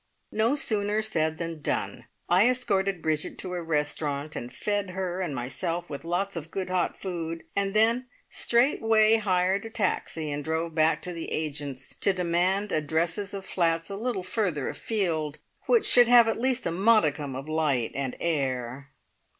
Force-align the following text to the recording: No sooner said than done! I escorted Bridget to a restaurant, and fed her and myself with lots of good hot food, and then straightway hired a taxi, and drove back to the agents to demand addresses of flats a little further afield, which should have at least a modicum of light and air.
No 0.31 0.55
sooner 0.55 1.03
said 1.03 1.37
than 1.37 1.61
done! 1.61 2.05
I 2.27 2.49
escorted 2.49 3.03
Bridget 3.03 3.37
to 3.37 3.53
a 3.53 3.61
restaurant, 3.61 4.35
and 4.35 4.51
fed 4.51 4.89
her 4.89 5.21
and 5.21 5.35
myself 5.35 5.91
with 5.91 6.03
lots 6.03 6.35
of 6.35 6.49
good 6.49 6.71
hot 6.71 6.99
food, 6.99 7.43
and 7.55 7.75
then 7.75 8.07
straightway 8.27 9.17
hired 9.17 9.63
a 9.65 9.69
taxi, 9.69 10.31
and 10.31 10.43
drove 10.43 10.73
back 10.73 11.03
to 11.03 11.13
the 11.13 11.31
agents 11.31 11.93
to 11.99 12.13
demand 12.13 12.71
addresses 12.71 13.35
of 13.35 13.45
flats 13.45 13.91
a 13.91 13.95
little 13.95 14.23
further 14.23 14.67
afield, 14.69 15.37
which 15.67 15.85
should 15.85 16.07
have 16.07 16.27
at 16.27 16.41
least 16.41 16.65
a 16.65 16.71
modicum 16.71 17.35
of 17.35 17.47
light 17.47 17.91
and 17.93 18.15
air. 18.19 18.89